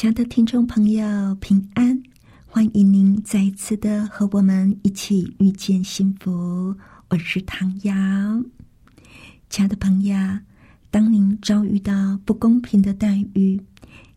[0.00, 2.02] 亲爱的听众朋友，平安！
[2.46, 6.74] 欢迎您再一次的和我们一起遇见幸福。
[7.10, 7.92] 我是唐瑶，
[9.50, 10.16] 亲爱的朋友。
[10.90, 13.60] 当您遭遇到不公平的待遇，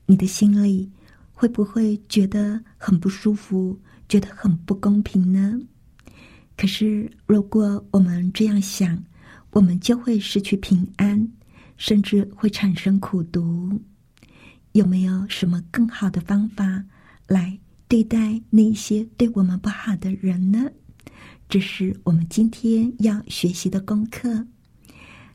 [0.06, 0.90] 你的心里
[1.34, 3.78] 会不会觉得很不舒服，
[4.08, 5.60] 觉得很不公平呢？
[6.56, 8.98] 可是，如果我们这样想，
[9.52, 11.30] 我们就会失去平安，
[11.76, 13.78] 甚至会产生苦毒。
[14.74, 16.84] 有没有什么更好的方法
[17.28, 17.58] 来
[17.88, 20.70] 对待那些对我们不好的人呢？
[21.48, 24.48] 这是我们今天要学习的功课。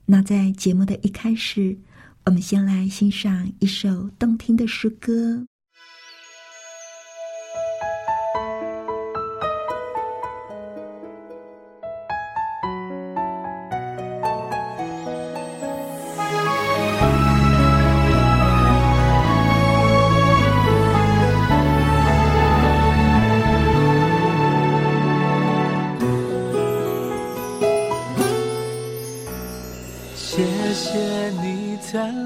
[0.05, 1.78] 那在节目的一开始，
[2.25, 5.47] 我们先来欣赏一首动听的诗歌。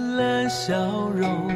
[0.03, 0.75] 灿烂笑
[1.15, 1.49] 容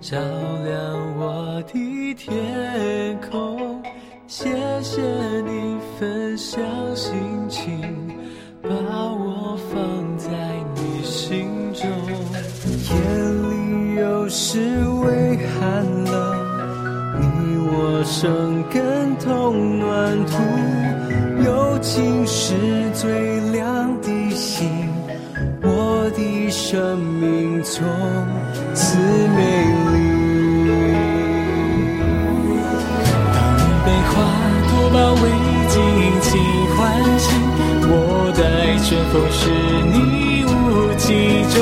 [0.00, 3.80] 照亮我的天空，
[4.26, 4.50] 谢
[4.82, 5.00] 谢
[5.42, 6.60] 你分享
[6.96, 7.14] 心
[7.48, 7.80] 情，
[8.60, 10.28] 把我放在
[10.74, 11.88] 你心中。
[12.90, 12.96] 夜
[13.48, 14.58] 里有时
[15.04, 16.36] 微寒冷，
[17.20, 20.34] 你我生根同暖土，
[21.44, 22.52] 友情是
[22.94, 23.95] 最亮，
[26.06, 27.84] 我的生命从。
[28.74, 29.40] 此美
[29.90, 29.94] 丽。
[33.34, 34.14] 当你被花
[34.68, 35.22] 朵包围，
[35.66, 35.74] 尽
[36.22, 36.30] 情
[36.76, 36.78] 欢
[37.18, 37.26] 喜，
[37.88, 37.90] 我
[38.36, 38.38] 待
[38.84, 39.40] 春风是
[39.90, 39.94] 你
[40.46, 41.08] 无尽
[41.50, 41.58] 中。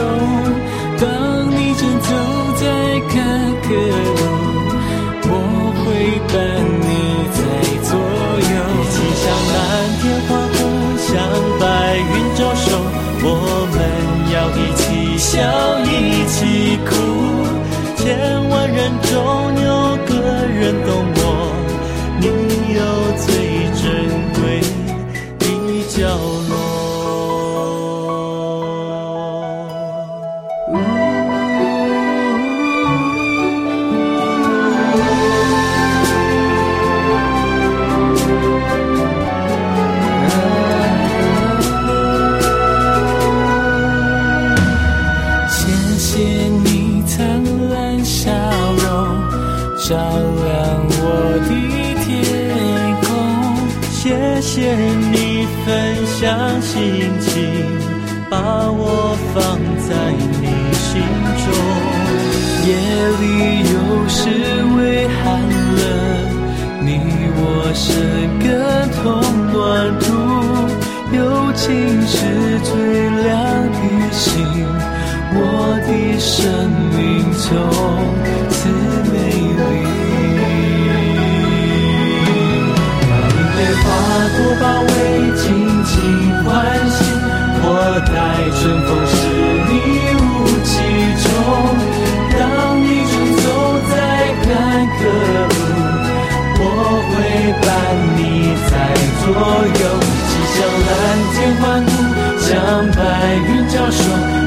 [99.25, 99.83] 左右。
[100.29, 100.93] 起向蓝
[101.33, 101.91] 天欢呼，
[102.39, 102.47] 向
[102.93, 103.01] 白
[103.49, 103.99] 云招手，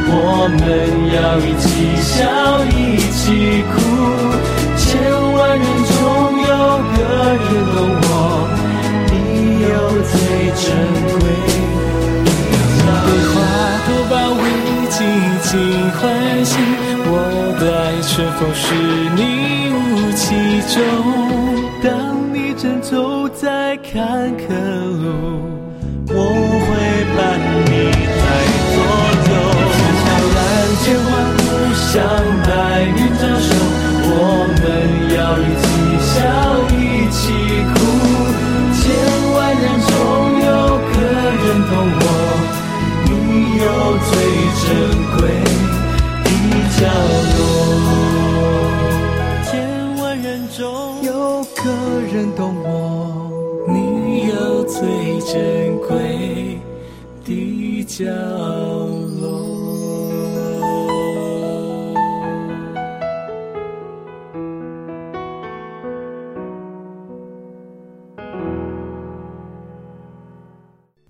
[0.10, 0.16] 我
[0.60, 0.62] 们
[1.14, 1.66] 要一起
[2.00, 2.16] 笑，
[2.72, 2.78] 一
[3.12, 3.18] 起
[3.74, 3.76] 哭。
[4.78, 4.86] 千
[5.34, 5.94] 万人中
[6.46, 6.54] 有
[6.94, 6.98] 个
[7.44, 8.10] 人懂我，
[9.12, 9.14] 你
[9.66, 9.74] 有
[10.06, 10.14] 最
[10.56, 10.66] 珍
[11.20, 11.26] 贵。
[15.44, 15.52] 尽
[15.92, 16.04] 欢
[16.44, 16.52] 喜，
[17.06, 17.12] 我
[17.58, 18.66] 的爱是否是
[19.16, 19.20] 你
[19.72, 20.26] 雾气
[20.68, 20.78] 中。
[23.30, 24.48] 在坎坷
[25.02, 25.06] 路，
[26.10, 26.14] 我
[26.64, 26.68] 会
[27.16, 27.20] 伴
[27.66, 28.24] 你在
[28.74, 28.76] 左
[29.28, 29.32] 右。
[30.04, 30.40] 向蓝
[30.82, 31.40] 天欢呼，
[31.76, 31.86] 向
[32.46, 32.48] 白
[32.96, 33.50] 云招手，
[34.10, 34.12] 我
[34.48, 34.60] 们
[35.14, 35.66] 要一起
[36.08, 36.16] 笑，
[36.72, 36.74] 一
[37.12, 37.20] 起
[37.74, 37.76] 哭。
[38.74, 38.82] 千
[39.34, 39.90] 万人中
[40.46, 40.48] 有
[40.88, 40.96] 个
[41.44, 42.04] 人懂我。
[43.04, 43.10] 你
[43.60, 43.66] 有
[44.08, 44.10] 最
[44.64, 44.66] 珍
[45.18, 45.20] 贵
[46.24, 46.26] 的
[46.78, 46.80] 角
[47.36, 47.40] 落。
[49.44, 49.46] 千
[50.02, 50.26] 万人
[50.56, 50.58] 中
[51.04, 51.10] 有
[51.56, 51.58] 个
[52.14, 52.42] 人懂
[57.98, 59.48] 角落。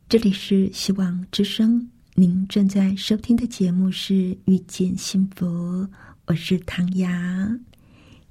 [0.07, 4.13] 这里是希望之声，您正在收听的节目是
[4.45, 5.45] 《遇见幸福》，
[6.27, 7.09] 我是唐瑶。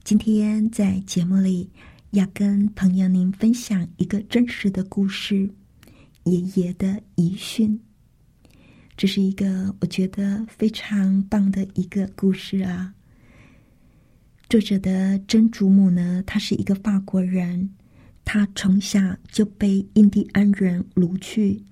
[0.03, 1.69] 今天在节目里
[2.13, 5.51] 要跟朋友您分享一个真实的故事——
[6.25, 7.79] 爷爷的遗训。
[8.97, 12.95] 这是一个我觉得非常棒的一个故事啊！
[14.49, 17.71] 作者的曾祖母呢，她是一个法国人。
[18.25, 18.99] 他从小
[19.31, 21.63] 就被印第安人掳去，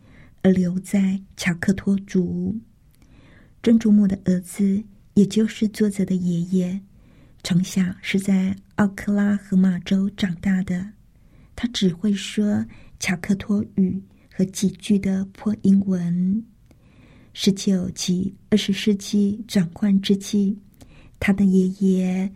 [0.42, 2.60] 而留在乔克托族。
[3.60, 4.84] 曾祖母的儿子，
[5.14, 6.80] 也就是作者的爷爷，
[7.42, 10.92] 从小是在奥克拉荷马州长大的。
[11.56, 12.64] 他只会说
[13.00, 14.00] 乔克托语
[14.32, 16.44] 和几句的破英文。
[17.34, 20.56] 十九及二十世纪转换之际，
[21.20, 22.32] 他的爷爷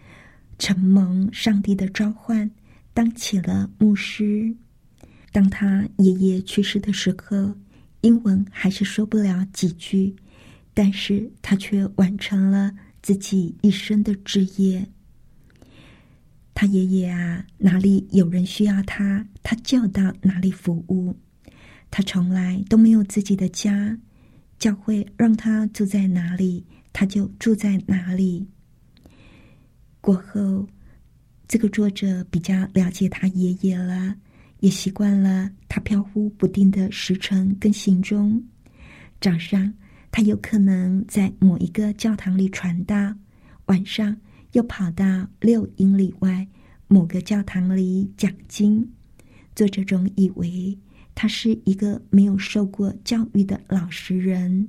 [0.59, 2.51] 承蒙上帝的召唤。
[2.93, 4.53] 当起了牧师。
[5.31, 7.55] 当他爷爷去世的时候，
[8.01, 10.17] 英文还是说不了几句，
[10.75, 14.85] 但是他却完成了自己一生的职业。
[16.55, 21.17] 他爷爷啊，哪里有人需要他，他就到哪里服务。
[21.89, 23.97] 他从来都没有自己的家，
[24.59, 28.47] 教会让他住在哪里，他就住在哪里。
[30.01, 30.69] 过后。
[31.51, 34.15] 这个作者比较了解他爷爷了，
[34.61, 38.45] 也习惯了他飘忽不定的时辰跟行踪。
[39.19, 39.73] 早上，
[40.11, 43.15] 他有可能在某一个教堂里传道；
[43.65, 44.15] 晚上，
[44.53, 46.47] 又跑到六英里外
[46.87, 48.87] 某个教堂里讲经。
[49.55, 50.77] 作者总以为
[51.21, 54.69] 他是一个没有受过教育的老实人，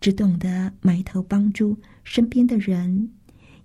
[0.00, 3.10] 只懂得埋头帮助身边的人，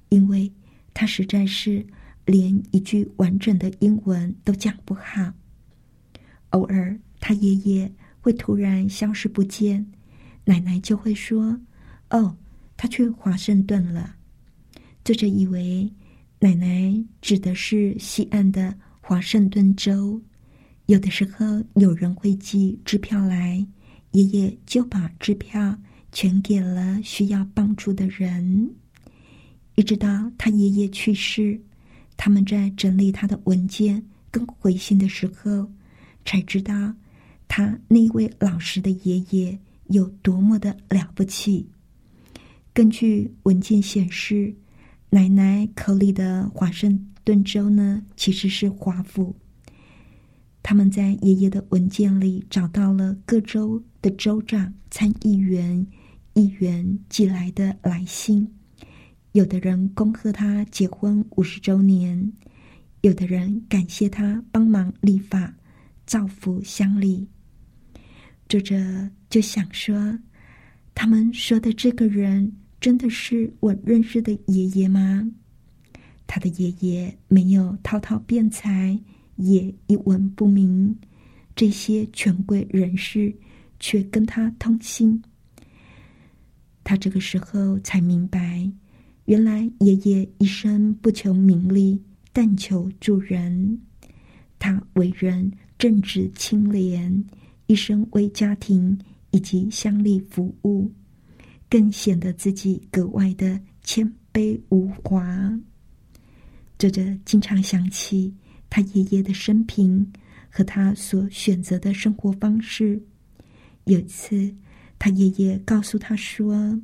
[0.10, 0.52] 因为
[0.96, 1.86] 他实在是。
[2.26, 5.32] 连一句完整的英文都讲不好。
[6.50, 7.90] 偶尔，他爷爷
[8.20, 9.90] 会突然消失不见，
[10.44, 11.58] 奶奶就会说
[12.12, 12.36] ：“哦，
[12.76, 14.18] 他去华盛顿了。”
[15.06, 15.90] 作者以为
[16.40, 20.22] 奶奶指的是西岸的华盛顿州。
[20.88, 23.66] 有的时候，有人会寄支票来，
[24.12, 25.78] 爷爷就把支票
[26.14, 28.74] 全给了需要帮助的人，
[29.76, 31.60] 一直到他爷爷去世。
[32.16, 34.02] 他们在整理他的文件
[34.32, 35.70] 跟回信的时候，
[36.24, 36.94] 才知道
[37.50, 41.68] 他那位老实的爷爷有多么的了不起。
[42.74, 44.56] 根据文件显示，
[45.10, 49.36] 奶奶口里的华盛顿州呢，其实是华府。
[50.70, 55.88] 他们在爷爷的文件里找到了各州的州长、参议员、
[56.34, 58.46] 议员寄来的来信。
[59.32, 62.34] 有的人恭贺他结婚五十周年，
[63.00, 65.56] 有的人感谢他帮忙立法、
[66.06, 67.26] 造福乡里。
[68.50, 68.76] 作者
[69.30, 70.20] 就想说：
[70.94, 75.32] 他们说的这个人真的是我认识的爷爷吗？
[76.28, 79.00] 他的爷爷没有滔滔辩才，
[79.38, 80.96] 也一文不名，
[81.56, 83.34] 这些权贵人士
[83.80, 85.20] 却跟他通信。
[86.84, 88.70] 他这个时候才明白。
[89.26, 92.02] 原来爷爷一生不求名利，
[92.32, 93.78] 但求助人。
[94.58, 97.26] 他为人正直清廉，
[97.66, 98.98] 一生为家庭
[99.32, 100.90] 以及乡里服务，
[101.70, 105.60] 更显得自己格外的谦卑无华。
[106.80, 108.34] 作者经常想起
[108.70, 110.12] 他爷爷的生平
[110.50, 113.02] 和他所选择的生活方式。
[113.86, 114.56] 有一次，
[114.98, 116.82] 他爷爷告诉他说。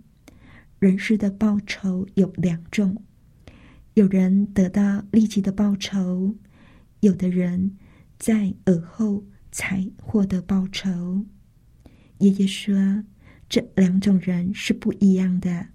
[0.79, 3.01] 人世的报酬有两种，
[3.93, 6.35] 有人得到立即的报酬，
[6.99, 7.77] 有的人
[8.19, 11.23] 在而后才获得报酬。
[12.17, 13.05] 爷爷说，
[13.47, 15.67] 这两种人是不一样的。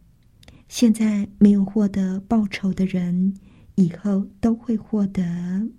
[0.68, 3.32] 现在没有获得报酬的人，
[3.76, 5.70] 以后都会获得。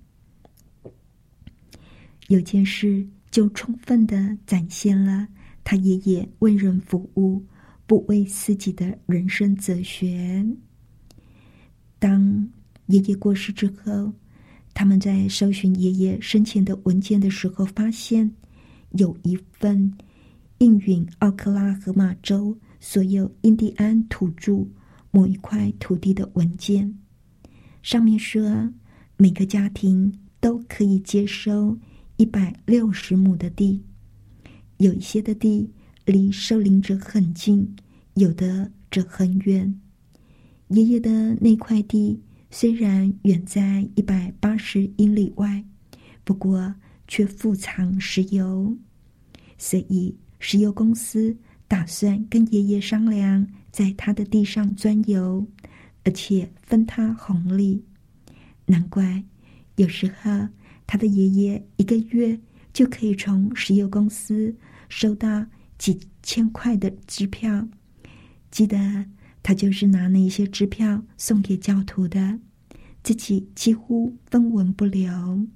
[2.29, 5.27] 有件事就充分的展现了
[5.63, 7.45] 他爷爷为人服务。
[7.89, 10.45] 不为自己的人生哲学。
[11.97, 12.47] 当
[12.85, 14.13] 爷爷过世之后，
[14.75, 18.31] 他们在搜寻爷爷生前的文件的时候，发现
[18.91, 19.91] 有一份
[20.59, 24.63] 应允奥克拉荷马州所有印第安土著
[25.09, 26.95] 某一块土地的文件，
[27.81, 28.71] 上面说
[29.17, 31.75] 每个家庭都可以接收
[32.19, 33.81] 一百六十亩的地。
[34.75, 35.71] 有一些的地
[36.03, 37.73] 离受领者很近，
[38.15, 39.73] 有的则很远。
[40.67, 42.21] 爷爷的那块地
[42.51, 45.63] 虽然远在一百八十英里外，
[46.25, 46.75] 不过
[47.07, 48.77] 却富藏石油，
[49.57, 51.33] 所以石油公司
[51.69, 55.47] 打算跟爷爷商量，在他的地上钻油，
[56.03, 57.81] 而且分他红利。
[58.65, 59.23] 难怪
[59.77, 60.29] 有时候
[60.91, 62.35] 他的爷爷一个月
[62.73, 64.51] 就可以从石油公司。
[64.89, 65.45] 收到
[65.77, 67.67] 几千块的支票，
[68.49, 69.05] 记得
[69.43, 72.39] 他就是拿那些支票送给教徒的，
[73.03, 75.47] 自己几乎分文不留。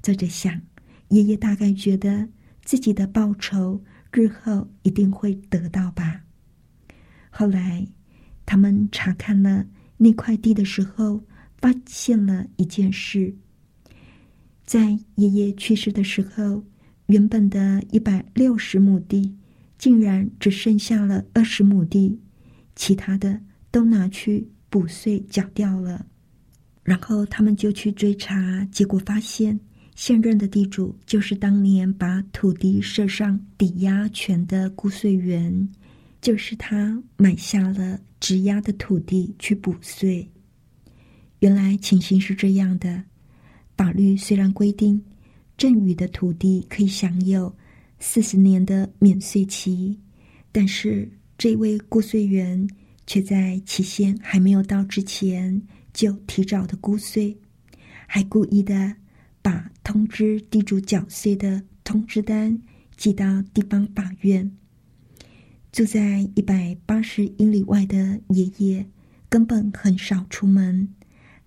[0.00, 0.62] 作者想，
[1.08, 2.28] 爷爷大概觉得
[2.62, 3.82] 自己的报酬
[4.12, 6.22] 日后一定会得到吧。
[7.28, 7.84] 后来，
[8.46, 11.20] 他们查看了那块地的时候，
[11.58, 13.34] 发现了一件事：
[14.64, 16.64] 在爷爷去世的时候。
[17.08, 19.36] 原本的一百六十亩地，
[19.76, 22.18] 竟然只剩下了二十亩地，
[22.74, 23.38] 其他的
[23.70, 26.06] 都拿去补税缴掉了。
[26.82, 29.60] 然后他们就去追查，结果发现
[29.94, 35.68] 现任的地主就是当年把土地设上抵押权的估税员，
[36.22, 40.26] 就是他买下了质押的土地去补税。
[41.40, 43.04] 原来情形是这样的，
[43.76, 45.02] 法律虽然规定。
[45.56, 47.54] 赠予的土地可以享有
[48.00, 49.96] 四十年的免税期，
[50.50, 52.68] 但是这位估税员
[53.06, 55.62] 却在期限还没有到之前
[55.92, 57.38] 就提早的估税，
[58.08, 58.96] 还故意的
[59.40, 62.60] 把通知地主缴税的通知单
[62.96, 64.50] 寄到地方法院。
[65.70, 68.84] 住在一百八十英里外的爷爷
[69.28, 70.88] 根本很少出门，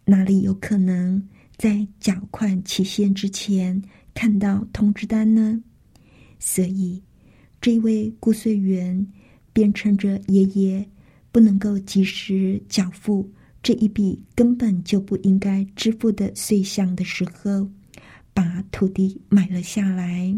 [0.05, 3.81] 哪里有可能在缴款期限之前？
[4.13, 5.61] 看到通知单呢，
[6.39, 7.03] 所以
[7.61, 9.07] 这位顾税员
[9.53, 10.89] 便趁着爷爷
[11.31, 17.69] 不能够及时缴付这一笔根本就不应该支付的税项的时候，
[18.33, 20.35] 把土地买了下来。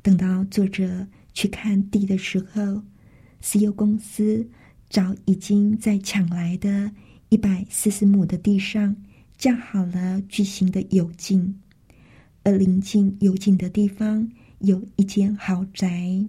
[0.00, 2.82] 等到作者去看地的时候，
[3.42, 4.48] 石油公司
[4.88, 6.90] 早已经在抢来的
[7.28, 8.96] 一百四十亩的地上
[9.42, 11.52] 架好了巨型的油井。
[12.44, 14.30] 而临近油井的地方
[14.60, 16.24] 有一间豪宅，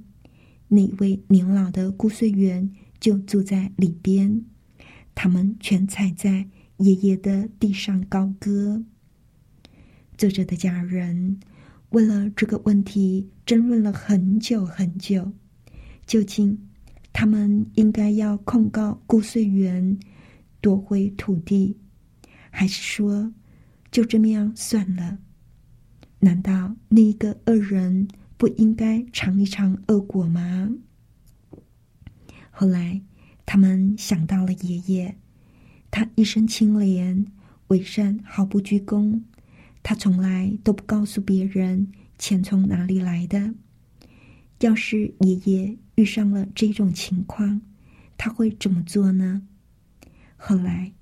[0.67, 2.67] 那位年老的估税员
[2.99, 4.43] 就住在里边。
[5.13, 8.83] 他们全踩在爷爷的地上高歌。
[10.17, 11.39] 作者的家人
[11.89, 15.31] 为了这个问题争论了很久很久，
[16.07, 16.57] 究竟
[17.11, 19.99] 他们应该要控告估税员
[20.61, 21.77] 夺回土地，
[22.55, 23.33] 还是说
[23.89, 25.17] 就这么样算了？
[26.19, 28.07] 难道那一个恶人
[28.37, 30.71] 不应该尝一尝恶果吗？
[32.51, 33.01] 后来，
[33.43, 35.17] 他们想到了爷爷，
[35.89, 37.25] 他一生清廉、
[37.69, 39.23] 为善，毫不居功。
[39.81, 43.55] 他从来都不告诉别人钱从哪里来的。
[44.59, 47.61] 要是爷爷遇上了这种情况，
[48.15, 49.41] 他会怎么做呢？
[50.37, 50.93] 后来，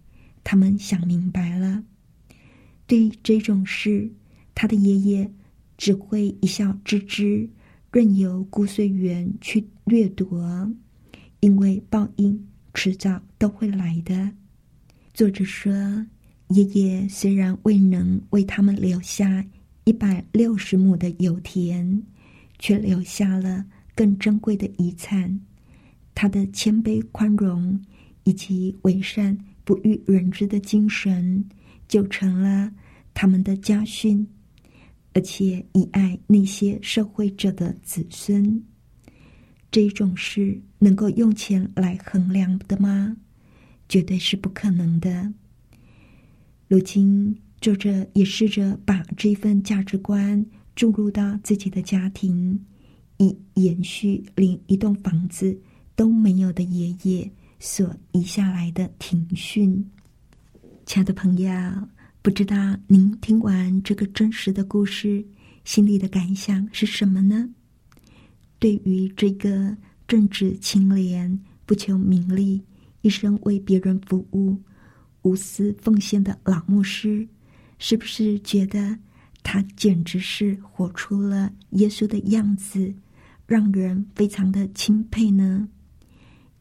[0.43, 1.83] 他们想明白了，
[2.87, 4.11] 对这种事。
[4.53, 5.31] 他的爷爷
[5.77, 7.49] 只会一笑置之，
[7.91, 10.71] 任由估税员去掠夺，
[11.39, 14.31] 因为报应迟早都会来的。
[15.13, 15.73] 作者说，
[16.49, 19.45] 爷爷虽然未能为他们留下
[19.85, 22.03] 一百六十亩的油田，
[22.59, 25.39] 却留下了更珍贵的遗产。
[26.13, 27.81] 他的谦卑宽容
[28.25, 31.43] 以及为善不欲人知的精神，
[31.87, 32.71] 就成了
[33.13, 34.27] 他们的家训。
[35.13, 38.63] 而且以爱那些受惠者的子孙，
[39.69, 43.17] 这种事能够用钱来衡量的吗？
[43.89, 45.33] 绝对是不可能的。
[46.69, 50.45] 如今，作者也试着把这份价值观
[50.77, 52.65] 注入到自己的家庭，
[53.17, 55.59] 以延续连一栋房子
[55.93, 57.29] 都没有的爷爷
[57.63, 59.87] 所遗下来的庭训。
[60.87, 61.51] 亲爱的朋友。
[62.23, 62.55] 不知道
[62.87, 65.25] 您听完这个真实的故事，
[65.63, 67.49] 心里的感想是什么呢？
[68.59, 69.75] 对于这个
[70.07, 72.63] 正直清廉、不求名利、
[73.01, 74.55] 一生为别人服务、
[75.23, 77.27] 无私奉献的老牧师，
[77.79, 78.97] 是不是觉得
[79.41, 82.93] 他简直是活出了耶稣的样子，
[83.47, 85.67] 让人非常的钦佩呢？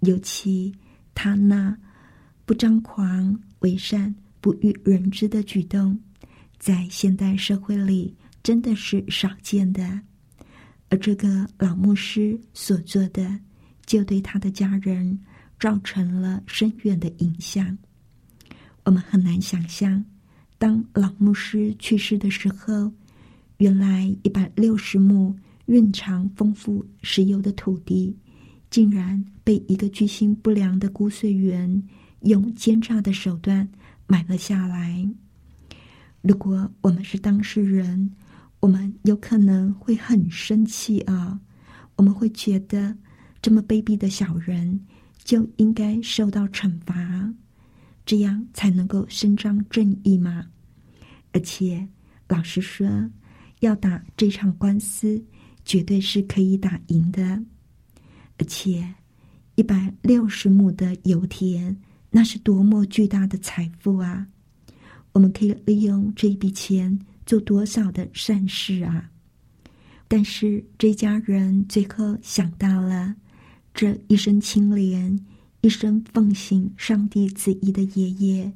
[0.00, 0.74] 尤其
[1.14, 1.76] 他那
[2.44, 4.14] 不张狂伪善。
[4.42, 6.00] 不欲人知的举动，
[6.58, 10.00] 在现代社会里真的是少见的。
[10.88, 13.38] 而这个老牧师所做的，
[13.84, 15.20] 就对他的家人
[15.58, 17.76] 造成了深远的影响。
[18.84, 20.02] 我们很难想象，
[20.56, 22.90] 当老牧师去世的时候，
[23.58, 25.36] 原来一百六十亩
[25.66, 28.16] 蕴藏丰富石油的土地，
[28.70, 31.82] 竟然被一个居心不良的骨髓员
[32.20, 33.68] 用奸诈的手段
[34.06, 35.04] 买了下来。
[36.20, 38.12] 如果我们是当事人，
[38.60, 41.40] 我们有可能会很生气啊！
[41.96, 42.96] 我们会觉得
[43.42, 44.86] 这么卑鄙的小人
[45.24, 47.34] 就应该受到惩罚，
[48.06, 50.46] 这样才能够伸张正义吗？
[51.32, 51.88] 而且，
[52.28, 52.86] 老实说，
[53.58, 55.20] 要打这场官司，
[55.64, 57.42] 绝对是可以打赢的。
[58.38, 58.94] 而且，
[59.60, 61.76] 一百六十亩的油田，
[62.08, 64.26] 那是多么巨大的财富啊！
[65.12, 66.98] 我们可以利用这一笔钱。
[67.26, 69.10] 做多少的善事啊！
[70.08, 73.14] 但是这家人最后想到了，
[73.74, 75.26] 这一生清廉、
[75.60, 78.50] 一生奉行上帝旨意的爷爷，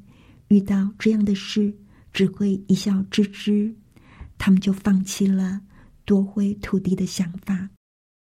[0.48, 1.72] 遇到这样的事
[2.14, 3.76] 只会一笑置之，
[4.38, 5.60] 他们就放弃了
[6.06, 7.68] 夺回土地的想法。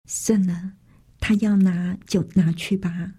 [0.07, 0.75] 算了，
[1.21, 3.13] 他要拿就拿去吧，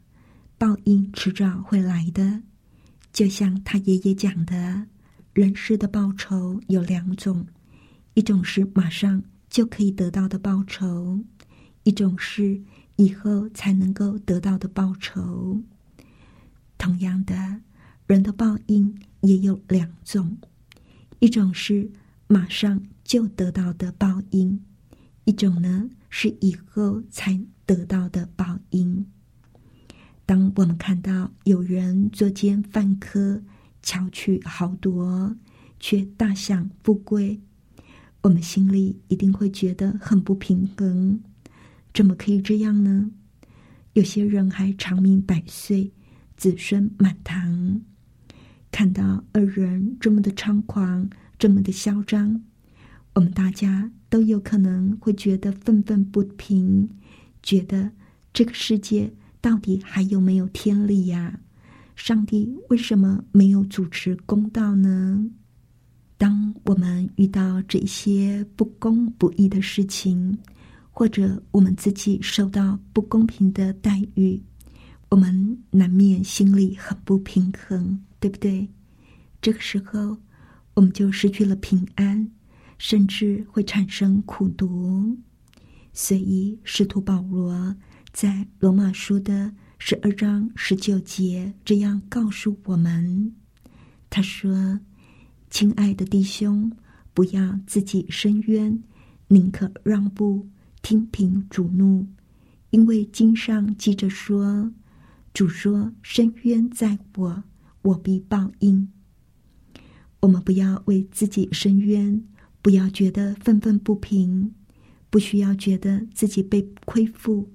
[0.58, 2.42] 报应迟早会来的。
[3.14, 4.88] 就像他爷爷讲的。
[5.34, 7.48] 人世的报酬有两种，
[8.16, 11.24] 一种是马上就可以得到的报酬，
[11.84, 12.62] 一种是
[12.98, 15.62] 以后才能够得到的报酬。
[16.78, 17.62] 同样的，
[18.08, 20.38] 人的报应也有两种，
[21.20, 21.90] 一种是
[22.28, 24.62] 马上就得到的报应，
[25.24, 27.40] 一种呢是以后才
[27.74, 29.06] 得到的报应。
[30.26, 33.42] 当我们看到有人作奸犯科，
[33.82, 35.38] 巧取豪夺，
[35.80, 37.40] 却大享富贵，
[38.24, 41.22] 我们心里一定会觉得很不平衡。
[41.94, 43.10] 怎么可以这样呢？
[43.94, 45.94] 有些人还长命百岁，
[46.36, 47.80] 子孙满堂。
[48.70, 52.42] 看到二人这么的猖狂，这么的嚣张，
[53.16, 56.90] 我们大家都有可能会觉得愤愤不平，
[57.44, 57.92] 觉得
[58.34, 61.40] 这个世界到底还有没有天理呀？
[61.96, 65.30] 上帝为什么没有主持公道呢？
[66.18, 70.38] 当我们遇到这些不公不义的事情，
[70.92, 74.42] 或者我们自己受到不公平的待遇，
[75.10, 78.68] 我们难免心里很不平衡，对不对？
[79.42, 80.18] 这个时候，
[80.76, 82.32] 我们就失去了平安，
[82.78, 85.18] 甚至会产生苦毒。
[85.94, 87.76] 所以，使徒保罗
[88.12, 89.54] 在罗马书的。
[89.84, 93.34] 十二章十九节这样告诉我们
[94.12, 94.80] ：“他说，
[95.50, 96.72] 亲爱的弟兄，
[97.16, 98.84] 不要自己伸冤，
[99.30, 100.48] 宁可让步，
[100.84, 102.06] 听凭主怒，
[102.70, 104.72] 因为经上记着说，
[105.34, 107.44] 主说：伸冤在我，
[107.82, 108.88] 我必报应。
[110.20, 112.24] 我们不要为自己伸冤，
[112.62, 114.54] 不要觉得愤愤不平，
[115.12, 117.48] 不需要觉得自己被亏负，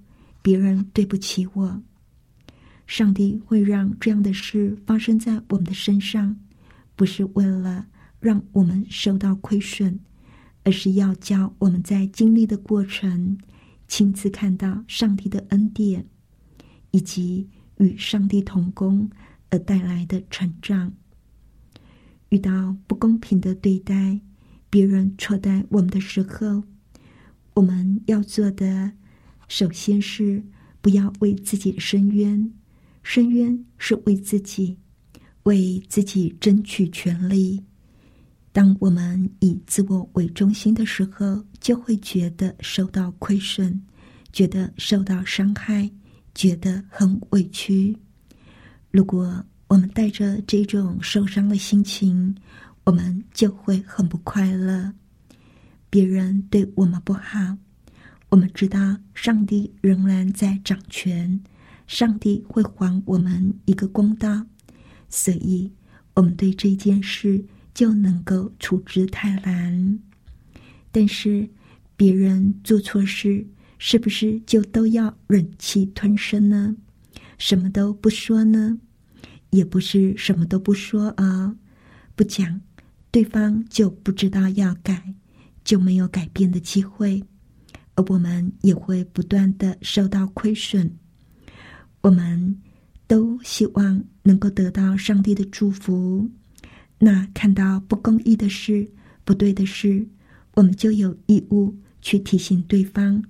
[0.43, 1.83] 别人对不起我。”
[2.87, 6.39] 上帝会让这样的事发生在我们的身上，
[6.95, 7.85] 不是为了
[8.21, 9.99] 让我们受到亏损，
[10.63, 13.37] 而是要教我们在经历的过程，
[13.89, 16.07] 亲自看到上帝的恩典，
[16.93, 19.11] 以及与上帝同工
[19.51, 20.93] 而带来的成长。
[22.29, 24.21] 遇到不公平的对待，
[24.71, 26.63] 别人错待我们的时候，
[27.57, 28.93] 我们要做的，
[29.49, 30.43] 首先是
[30.83, 32.53] 不要为自己伸冤。
[33.03, 34.77] 深渊是为自己，
[35.45, 37.65] 为自己争取权利。
[38.53, 43.81] 当我们以自我为中心的时候，就会觉得受到亏损，
[44.35, 45.91] 觉得受到伤害，
[46.35, 47.97] 觉得很委屈。
[48.91, 52.37] 如果我们带着这种受伤的心情，
[52.85, 54.93] 我们就会很不快乐。
[55.89, 57.59] 别人对我们不好，
[58.29, 61.41] 我们知道上帝仍然在掌权。
[61.87, 64.47] 上帝会还我们一个公道，
[65.09, 65.71] 所以
[66.15, 70.01] 我们对这件事就能够处之泰然。
[70.91, 71.49] 但是
[71.97, 73.47] 别人做错事，
[73.79, 76.77] 是不是就都要忍气吞声呢？
[77.39, 78.81] 什么都不说呢？
[79.51, 81.55] 也不是什么都不说啊，
[82.17, 82.61] 不讲，
[83.13, 85.15] 对方就不知道要改，
[85.67, 87.21] 就没有改变的机会，
[87.97, 90.89] 而我们也会不断的受到亏损。
[92.03, 92.57] 我们
[93.09, 96.31] 都希望能够得到上帝的祝福，
[97.01, 98.89] 那看到不公义的事、
[99.25, 100.07] 不对的事，
[100.55, 103.21] 我们就有义务去提醒对方，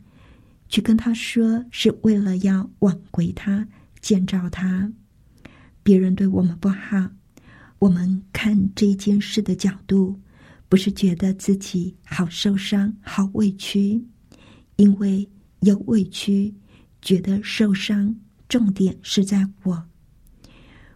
[0.69, 3.67] 去跟他说，是为了要挽回他、
[4.03, 4.93] 建造他。
[5.83, 7.09] 别人对我们不好，
[7.79, 10.21] 我们看这件事的角度，
[10.69, 14.05] 不是觉得自己好受伤、好委屈，
[14.77, 15.29] 因为
[15.61, 16.53] 有委屈，
[17.01, 18.15] 觉得受伤，
[18.49, 19.87] 重点是在我。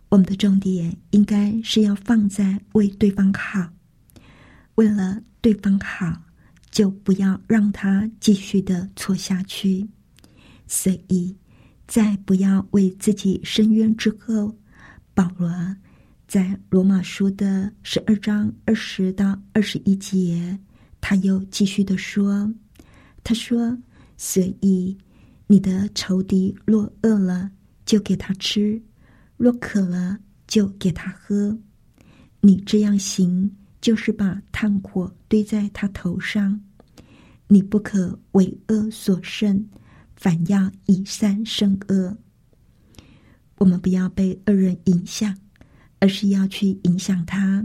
[0.09, 3.72] 我们的重点应该是要放在为对方好，
[4.74, 6.20] 为了对方好，
[6.72, 9.88] 就不要让他继续的错下去。
[10.66, 11.37] 所以，
[11.87, 14.56] 在不要为自己伸冤之后，
[15.14, 15.48] 保罗
[16.31, 20.57] 在罗马书的十二章二十到二十一节，
[21.01, 22.49] 他又继续的说
[23.25, 23.77] ：“他说，
[24.16, 24.97] 所以
[25.49, 27.51] 你的仇敌若饿了，
[27.85, 28.81] 就给他吃。”
[29.37, 30.16] 若渴了，
[30.47, 31.59] 就给他喝。
[32.40, 36.61] 你这样行，就是把炭火堆在他头上。
[37.49, 39.69] 你不可为恶所胜，
[40.14, 42.16] 反要以善胜恶。
[43.57, 45.37] 我们不要被恶人影响，
[46.00, 47.64] 而是要去影响他。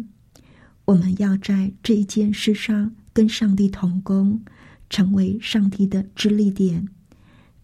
[0.85, 4.39] 我们要在这一件事上跟上帝同工，
[4.89, 6.87] 成为上帝的支力点。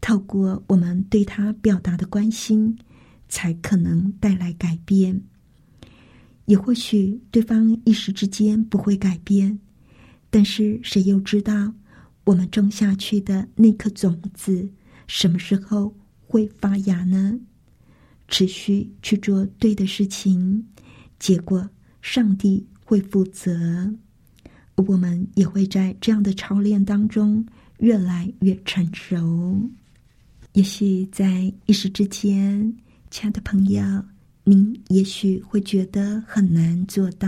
[0.01, 2.77] 透过我们对他表达的关心。
[3.33, 5.21] 才可能带来改变，
[6.47, 9.57] 也或许对方一时之间不会改变，
[10.29, 11.73] 但是谁又知道
[12.25, 14.69] 我们种下去的那颗种子
[15.07, 15.95] 什么时候
[16.27, 17.39] 会发芽呢？
[18.31, 20.65] 持续去做对的事情，
[21.19, 21.69] 结果
[22.01, 23.93] 上帝会负责，
[24.77, 27.45] 我们也会在这样的操练当中
[27.77, 29.69] 越来越成熟。
[30.53, 32.75] 也许在一时之间。
[33.11, 33.83] 亲爱的朋友，
[34.45, 37.27] 您也许会觉得很难做到。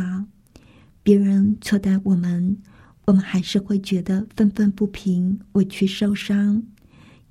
[1.03, 2.57] 别人错待我们，
[3.03, 6.63] 我们还是会觉得愤愤不平、委屈受伤，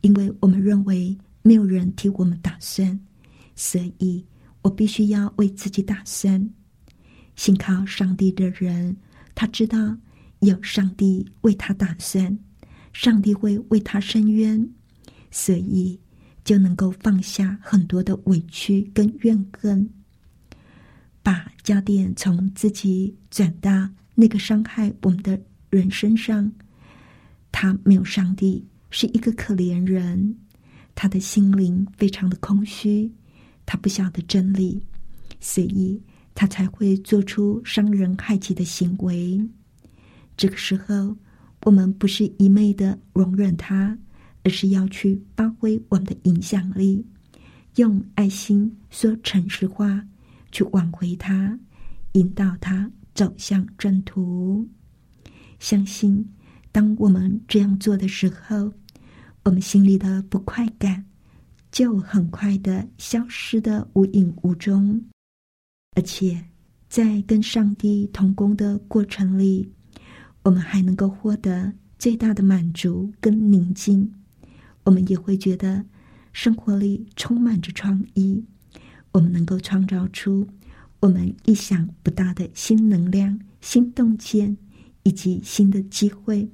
[0.03, 3.01] 因为我们认为没有人替我们打算，
[3.64, 4.27] 所以
[4.62, 6.51] 我必须要为自己打算。
[7.37, 8.96] 信靠上帝的人，
[9.37, 9.96] 他知道
[10.40, 12.37] 有上帝为他打算，
[12.92, 14.68] 上帝会为他伸冤，
[15.31, 15.96] 所以。
[16.44, 19.88] 就能够放下很多的委屈跟怨恨，
[21.22, 26.51] 把焦点从自己转到那个伤害我们的人身上。
[27.53, 30.37] 他没有上帝，是一个可怜人，
[30.96, 33.09] 他的心灵非常的空虚，
[33.66, 34.83] 他不晓得真理，
[35.40, 36.01] 所以
[36.35, 39.40] 他才会做出伤人害己的行为。
[40.37, 41.16] 这个时候，
[41.62, 43.98] 我们不是一昧的容忍他。
[44.44, 47.07] 而是要去发挥我们的影响力，
[47.77, 50.05] 用爱心说诚实话，
[50.51, 51.57] 去挽回他，
[52.14, 54.68] 引导他走向正途。
[55.61, 56.29] 相信，
[56.72, 58.72] 当我们这样做的时候，
[59.44, 61.05] 我们心里的不快感
[61.73, 65.03] 就很快的消失的无影无踪，
[65.97, 66.45] 而且
[66.87, 69.73] 在跟上帝同工的过程里，
[70.43, 74.13] 我们还能够获得最大的满足跟宁静。
[74.85, 75.83] 我们也会觉得
[76.35, 78.45] 生活里充满着创意，
[79.13, 80.47] 我们能够创造出
[81.01, 84.55] 我们意想不到的新能量、新洞见
[85.05, 86.47] 以及新的机会。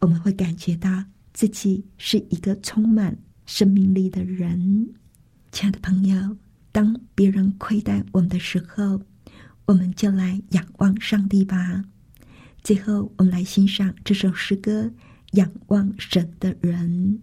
[0.00, 1.02] 我们会感觉到
[1.32, 4.94] 自己是一个充满生命力的人。
[5.52, 6.36] 亲爱的朋友，
[6.72, 9.02] 当别人亏待我们的时候，
[9.66, 11.84] 我们就来仰望上帝吧。
[12.62, 14.84] 最后，我们来欣赏这首诗歌
[15.32, 17.20] 《仰望神的人》。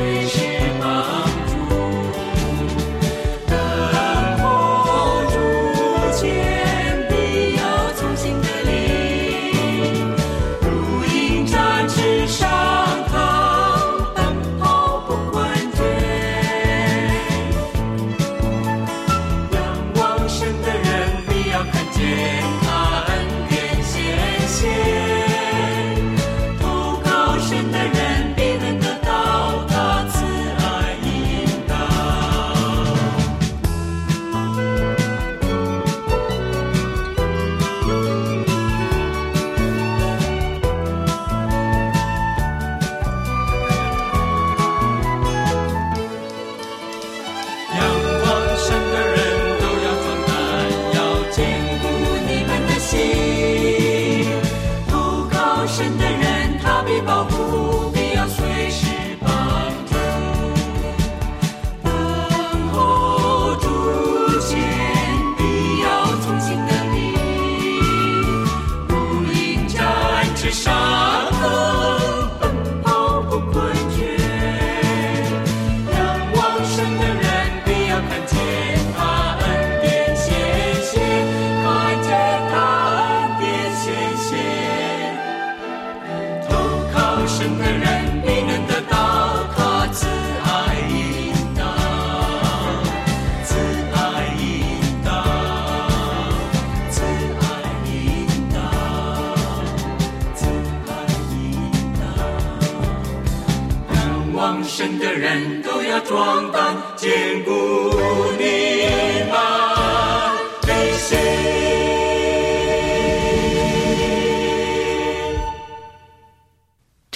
[0.00, 0.49] appreciate